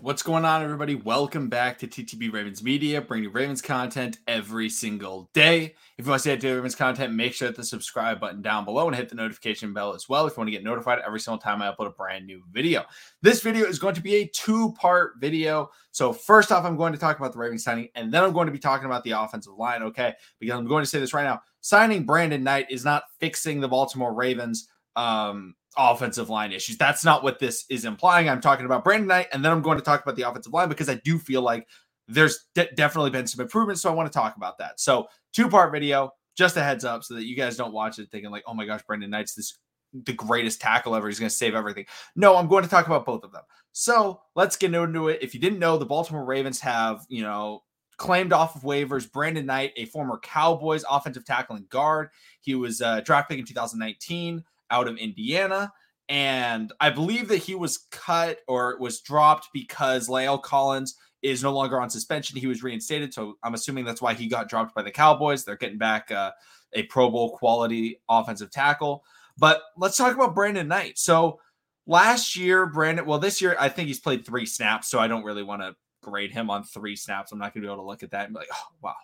[0.00, 0.94] What's going on, everybody?
[0.94, 5.74] Welcome back to TTB Ravens Media, bringing you Ravens content every single day.
[5.98, 8.20] If you want to stay up to Ravens content, make sure to hit the subscribe
[8.20, 10.62] button down below and hit the notification bell as well if you want to get
[10.62, 12.84] notified every single time I upload a brand new video.
[13.22, 15.68] This video is going to be a two part video.
[15.90, 18.46] So, first off, I'm going to talk about the Ravens signing, and then I'm going
[18.46, 20.14] to be talking about the offensive line, okay?
[20.38, 23.66] Because I'm going to say this right now signing Brandon Knight is not fixing the
[23.66, 24.68] Baltimore Ravens.
[24.94, 26.76] Um, offensive line issues.
[26.76, 28.28] That's not what this is implying.
[28.28, 30.68] I'm talking about Brandon Knight, and then I'm going to talk about the offensive line
[30.68, 31.66] because I do feel like
[32.08, 33.82] there's de- definitely been some improvements.
[33.82, 34.80] So I want to talk about that.
[34.80, 38.10] So two part video, just a heads up, so that you guys don't watch it
[38.10, 39.58] thinking like, oh my gosh, Brandon Knight's this
[40.04, 41.08] the greatest tackle ever.
[41.08, 41.86] He's going to save everything.
[42.14, 43.42] No, I'm going to talk about both of them.
[43.72, 45.20] So let's get into it.
[45.22, 47.62] If you didn't know, the Baltimore Ravens have you know
[47.96, 52.10] claimed off of waivers Brandon Knight, a former Cowboys offensive tackling guard.
[52.40, 55.72] He was uh, draft pick in 2019 out of Indiana.
[56.08, 61.52] And I believe that he was cut or was dropped because La'el Collins is no
[61.52, 62.38] longer on suspension.
[62.38, 63.12] He was reinstated.
[63.12, 65.44] So I'm assuming that's why he got dropped by the Cowboys.
[65.44, 66.30] They're getting back uh,
[66.72, 69.04] a Pro Bowl quality offensive tackle.
[69.36, 70.98] But let's talk about Brandon Knight.
[70.98, 71.40] So
[71.86, 74.88] last year, Brandon, well, this year, I think he's played three snaps.
[74.88, 77.32] So I don't really want to grade him on three snaps.
[77.32, 78.94] I'm not going to be able to look at that and be like, oh, wow,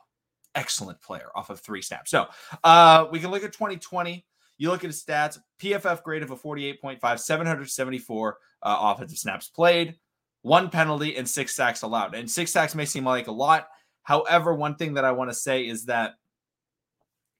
[0.55, 2.11] excellent player off of three snaps.
[2.11, 2.29] So
[2.63, 4.25] uh, we can look at 2020.
[4.57, 9.97] You look at his stats, PFF grade of a 48.5, 774 uh, offensive snaps played,
[10.43, 12.15] one penalty, and six sacks allowed.
[12.15, 13.69] And six sacks may seem like a lot.
[14.03, 16.15] However, one thing that I want to say is that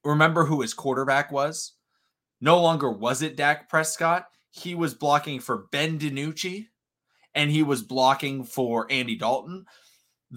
[0.03, 1.73] remember who his quarterback was?
[2.41, 4.27] No longer was it Dak Prescott.
[4.51, 6.67] He was blocking for Ben DiNucci
[7.33, 9.65] and he was blocking for Andy Dalton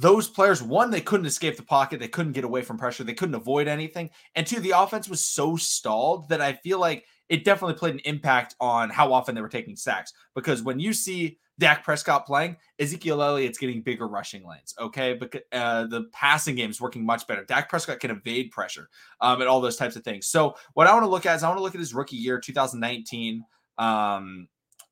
[0.01, 1.99] those players, one, they couldn't escape the pocket.
[1.99, 3.03] They couldn't get away from pressure.
[3.03, 4.11] They couldn't avoid anything.
[4.37, 8.01] And two, the offense was so stalled that I feel like it definitely played an
[8.05, 10.13] impact on how often they were taking sacks.
[10.37, 14.73] Because when you see Dak Prescott playing, Ezekiel Elliott's getting bigger rushing lanes.
[14.79, 17.45] Okay, because uh, the passing game is working much better.
[17.45, 18.89] Dak Prescott can evade pressure,
[19.21, 20.28] um, and all those types of things.
[20.28, 22.17] So what I want to look at is I want to look at his rookie
[22.17, 23.43] year, 2019,
[23.78, 24.47] um,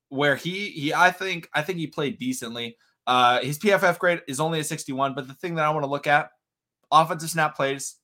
[0.09, 2.77] where he he I think I think he played decently.
[3.07, 5.91] Uh, his PFF grade is only a 61, but the thing that I want to
[5.91, 6.31] look at
[6.91, 7.97] offensive snap plays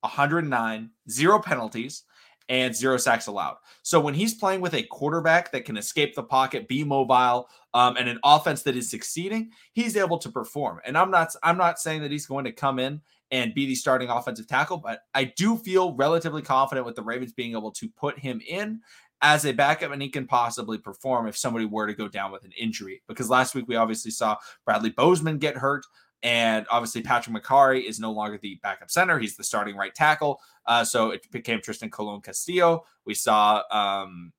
[0.00, 2.04] 109, zero penalties,
[2.48, 3.56] and zero sacks allowed.
[3.82, 7.96] So when he's playing with a quarterback that can escape the pocket, be mobile, um,
[7.96, 10.80] and an offense that is succeeding, he's able to perform.
[10.84, 13.00] And I'm not I'm not saying that he's going to come in
[13.32, 17.32] and be the starting offensive tackle, but I do feel relatively confident with the Ravens
[17.32, 18.80] being able to put him in
[19.22, 22.44] as a backup and he can possibly perform if somebody were to go down with
[22.44, 23.02] an injury.
[23.08, 25.84] Because last week we obviously saw Bradley Bozeman get hurt.
[26.22, 29.18] And obviously, Patrick Mekari is no longer the backup center.
[29.18, 30.40] He's the starting right tackle.
[30.64, 32.84] Uh, so it became Trystan Colon Castillo.
[33.04, 34.32] We saw um,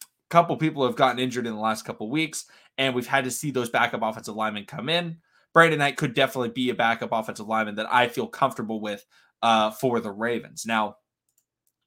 [0.00, 2.46] a couple people have gotten injured in the last couple weeks,
[2.78, 5.18] and we've had to see those backup offensive linemen come in.
[5.52, 9.04] Brandon Knight could definitely be a backup offensive lineman that I feel comfortable with
[9.42, 10.64] uh, for the Ravens.
[10.66, 10.96] Now,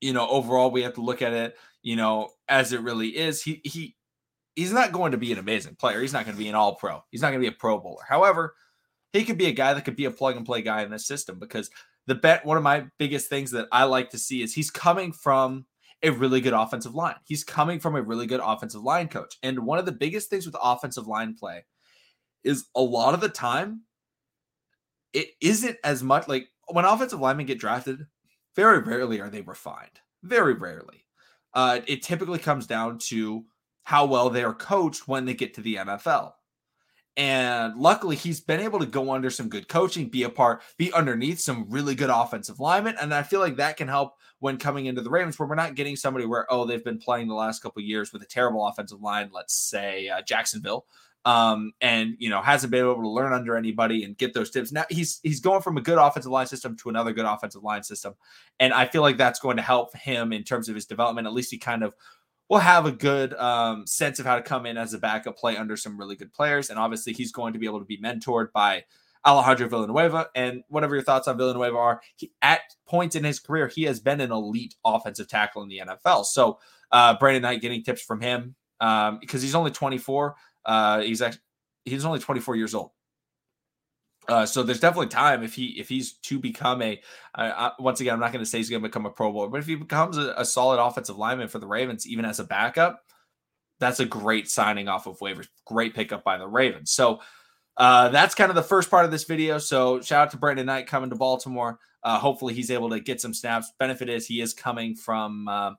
[0.02, 3.42] you know, overall, we have to look at it, you know, as it really is.
[3.42, 3.96] He he
[4.56, 6.02] he's not going to be an amazing player.
[6.02, 7.04] He's not going to be an all pro.
[7.12, 8.04] He's not going to be a pro bowler.
[8.08, 8.56] However,
[9.14, 11.08] he could be a guy that could be a plug and play guy in this
[11.08, 11.70] system because
[12.08, 15.14] the bet one of my biggest things that I like to see is he's coming
[15.14, 15.66] from
[16.04, 17.16] a really good offensive line.
[17.26, 19.38] He's coming from a really good offensive line coach.
[19.44, 21.64] And one of the biggest things with offensive line play
[22.44, 23.82] is a lot of the time
[25.14, 28.06] it isn't as much like when offensive linemen get drafted,
[28.56, 30.00] very rarely are they refined.
[30.24, 31.06] Very rarely.
[31.54, 33.46] Uh, it typically comes down to
[33.84, 36.34] how well they are coached when they get to the NFL.
[37.18, 40.94] And luckily, he's been able to go under some good coaching, be a part, be
[40.94, 42.96] underneath some really good offensive linemen.
[43.02, 45.76] And I feel like that can help when coming into the Ravens, where we're not
[45.76, 49.02] getting somebody where, oh, they've been playing the last couple years with a terrible offensive
[49.02, 50.86] line, let's say uh, Jacksonville,
[51.26, 54.72] um, and you know hasn't been able to learn under anybody and get those tips.
[54.72, 57.84] Now he's he's going from a good offensive line system to another good offensive line
[57.84, 58.16] system,
[58.60, 61.28] and I feel like that's going to help him in terms of his development.
[61.28, 61.94] At least he kind of
[62.50, 65.56] will have a good um, sense of how to come in as a backup, play
[65.58, 68.52] under some really good players, and obviously he's going to be able to be mentored
[68.52, 68.84] by
[69.26, 70.30] Alejandro Villanueva.
[70.36, 74.00] And whatever your thoughts on Villanueva are, he, at points in his career, he has
[74.00, 76.26] been an elite offensive tackle in the NFL.
[76.26, 76.60] So
[76.92, 80.36] uh, Brandon Knight getting tips from him um, because he's only 24.
[80.66, 81.42] Uh, he's actually
[81.86, 82.92] he's only 24 years old.
[84.28, 87.02] Uh, so there's definitely time if he if he's to become a
[87.36, 89.50] uh, once again I'm not going to say he's going to become a Pro Bowler,
[89.50, 92.44] but if he becomes a, a, solid offensive lineman for the Ravens, even as a
[92.44, 93.04] backup,
[93.80, 95.48] that's a great signing off of waivers.
[95.66, 96.92] Great pickup by the Ravens.
[96.92, 97.20] So
[97.78, 99.58] uh, that's kind of the first part of this video.
[99.58, 101.80] So shout out to Brandon Knight coming to Baltimore.
[102.04, 103.74] Uh, hopefully he's able to get some snaps.
[103.80, 105.72] Benefit is he is coming from uh,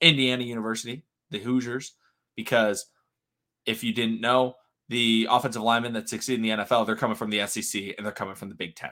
[0.00, 1.92] Indiana University, the Hoosiers,
[2.36, 2.86] because
[3.66, 4.54] if you didn't know,
[4.88, 8.12] the offensive linemen that succeed in the NFL, they're coming from the SEC and they're
[8.12, 8.90] coming from the Big Ten.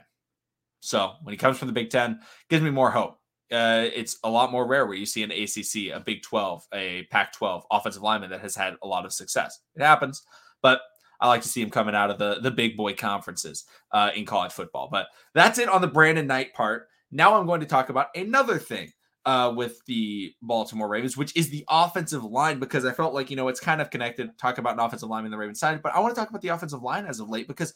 [0.79, 3.19] So when he comes from the Big Ten, gives me more hope.
[3.51, 7.03] Uh, it's a lot more rare where you see an ACC, a Big 12, a
[7.11, 9.59] Pac 12 offensive lineman that has had a lot of success.
[9.75, 10.23] It happens,
[10.61, 10.81] but
[11.19, 14.25] I like to see him coming out of the, the big boy conferences uh, in
[14.25, 14.89] college football.
[14.91, 16.87] But that's it on the Brandon Knight part.
[17.11, 18.91] Now I'm going to talk about another thing
[19.25, 23.35] uh, with the Baltimore Ravens, which is the offensive line, because I felt like, you
[23.35, 24.37] know, it's kind of connected.
[24.37, 26.41] Talk about an offensive line in the Ravens side, but I want to talk about
[26.41, 27.73] the offensive line as of late because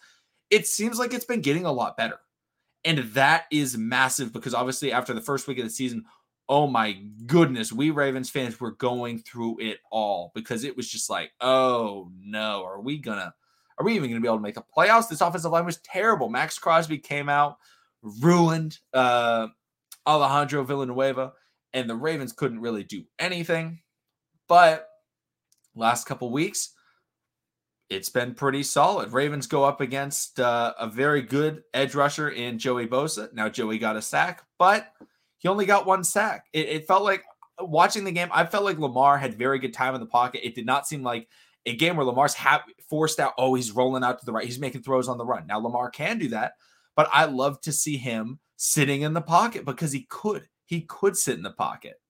[0.50, 2.20] it seems like it's been getting a lot better.
[2.84, 6.06] And that is massive because obviously after the first week of the season,
[6.50, 6.94] oh my
[7.26, 12.12] goodness, we Ravens fans were going through it all because it was just like, oh
[12.20, 13.34] no, are we gonna,
[13.78, 15.10] are we even gonna be able to make the playoffs?
[15.10, 16.30] This offensive line was terrible.
[16.30, 17.58] Maxx Crosby came out,
[18.02, 19.48] ruined uh,
[20.08, 21.34] Alejandro Villanueva,
[21.74, 23.82] and the Ravens couldn't really do anything.
[24.48, 24.88] But
[25.76, 26.74] last couple weeks,
[27.90, 29.14] it's been pretty solid.
[29.14, 33.32] Ravens go up against uh, a very good edge rusher in Joey Bosa.
[33.34, 34.92] Now Joey got a sack, but
[35.38, 36.46] he only got one sack.
[36.54, 37.24] It, it, felt like
[37.60, 38.30] watching the game.
[38.32, 40.46] I felt like Lamar had very good time in the pocket.
[40.46, 41.28] It did not seem like
[41.66, 43.34] a game where Lamar's ha- forced out.
[43.38, 44.46] Oh, he's rolling out to the right.
[44.46, 45.48] He's making throws on the run.
[45.48, 46.54] Now Lamar can do that,
[46.96, 50.48] but I love to see him sitting in the pocket because he could.
[50.66, 52.02] He could sit in the pocket.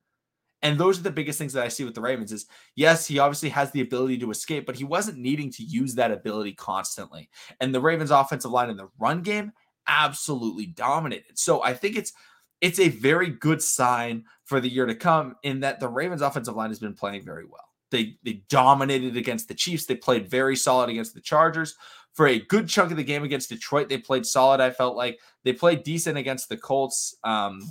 [0.64, 3.20] And those are the biggest things that I see with the Ravens is yes, he
[3.20, 7.30] obviously has the ability to escape, but he wasn't needing to use that ability constantly.
[7.62, 9.52] And the Ravens offensive line in the run game
[9.88, 11.38] absolutely dominated.
[11.38, 12.14] So I think it's
[12.60, 16.56] it's a very good sign for the year to come in that the Ravens offensive
[16.56, 17.70] line has been playing very well.
[17.92, 19.86] They they dominated against the Chiefs.
[19.86, 21.76] They played very solid against the Chargers.
[22.18, 24.60] For a good chunk of the game against Detroit, they played solid.
[24.60, 27.16] I felt like they played decent against the Colts.
[27.24, 27.62] Um,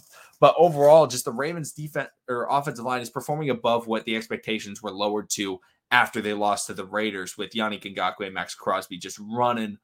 [0.41, 4.83] but overall, just the Ravens defense or offensive line is performing above what the expectations
[4.83, 5.59] were lowered to
[5.91, 9.79] after they lost to the Raiders with Yannick Ngakoue and Maxx Crosby just running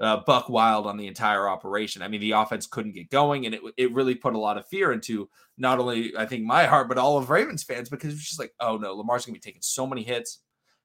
[0.00, 2.00] uh, buck wild on the entire operation.
[2.00, 4.66] I mean, the offense couldn't get going, and it it really put a lot of
[4.66, 8.26] fear into not only I think my heart, but all of Ravens fans because it's
[8.26, 10.38] just like, oh no, Lamar's gonna be taking so many hits,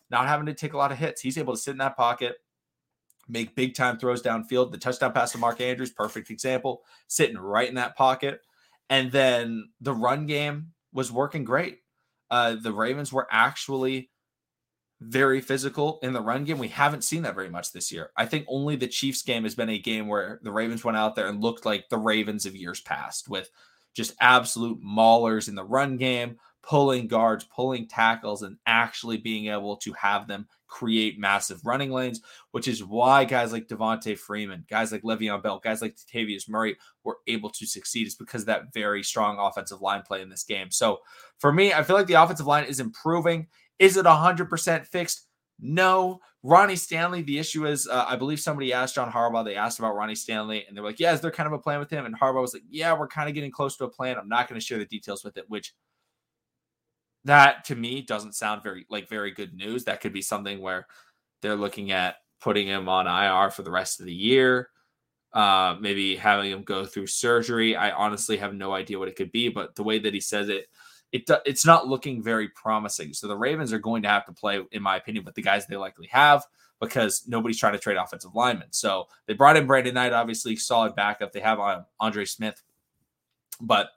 [0.10, 1.22] not having to take a lot of hits.
[1.22, 2.36] He's able to sit in that pocket,
[3.28, 4.72] make big time throws downfield.
[4.72, 8.42] The touchdown pass to Mark Andrews, perfect example, sitting right in that pocket.
[8.90, 11.80] And then the run game was working great.
[12.30, 14.10] Uh, the Ravens were actually
[15.02, 16.58] very physical in the run game.
[16.58, 18.12] We haven't seen that very much this year.
[18.16, 21.16] I think only the Chiefs game has been a game where the Ravens went out
[21.16, 23.50] there and looked like the Ravens of years past with
[23.94, 26.38] just absolute maulers in the run game,
[26.68, 32.22] pulling guards, pulling tackles, and actually being able to have them create massive running lanes,
[32.52, 36.76] which is why guys like Devonta Freeman, guys like Le'Veon Bell, guys like Tavius Murray
[37.04, 38.08] were able to succeed.
[38.08, 40.72] Is because of that very strong offensive line play in this game.
[40.72, 41.00] So
[41.40, 43.48] for me, I feel like the offensive line is improving.
[43.78, 45.28] Is it 100% fixed?
[45.60, 46.20] No.
[46.44, 49.96] Ronnie Stanley, the issue is, uh, I believe somebody asked John Harbaugh, they asked about
[49.96, 52.06] Ronnie Stanley, and they're like, yeah, is there kind of a plan with him?
[52.06, 54.18] And Harbaugh was like, yeah, we're kind of getting close to a plan.
[54.18, 55.74] I'm not going to share the details with it, which
[57.26, 59.84] that to me doesn't sound very like very good news.
[59.84, 60.88] That could be something where
[61.42, 64.70] they're looking at putting him on IR for the rest of the year.
[65.34, 67.76] Uh, maybe having him go through surgery.
[67.76, 70.48] I honestly have no idea what it could be, but the way that he says
[70.48, 70.68] it,
[71.12, 73.14] it it's not looking very promising.
[73.14, 75.68] So the Ravens are going to have to play, in my opinion, with the guys
[75.68, 76.46] they likely have
[76.80, 78.68] because nobody's trying to trade offensive linemen.
[78.72, 81.34] So they brought in Brandon Knight, obviously solid backup.
[81.34, 82.62] They have on Andre Smith,
[83.60, 83.90] but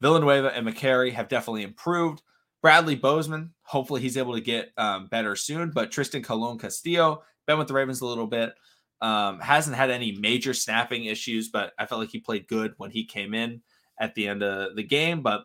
[0.00, 2.22] Villanueva and Mekari have definitely improved.
[2.64, 5.70] Bradley Bozeman, hopefully he's able to get um, better soon.
[5.70, 8.54] But Trystan Colon Castillo, been with the Ravens a little bit,
[9.02, 12.90] um, hasn't had any major snapping issues, but I felt like he played good when
[12.90, 13.60] he came in
[14.00, 15.20] at the end of the game.
[15.20, 15.44] But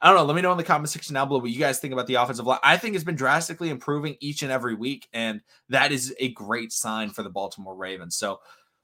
[0.00, 0.24] I don't know.
[0.26, 2.14] Let me know in the comment section down below what you guys think about the
[2.14, 2.60] offensive line.
[2.62, 6.70] I think it's been drastically improving each and every week, and that is a great
[6.70, 8.14] sign for the Baltimore Ravens.
[8.14, 8.38] So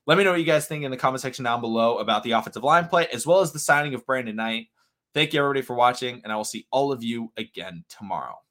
[0.09, 2.33] let me know what you guys think in the comment section down below about the
[2.33, 4.67] offensive line play, as well as the signing of Brandon Knight.
[5.15, 8.41] Thank you, everybody, for watching, and I will see all of you again tomorrow.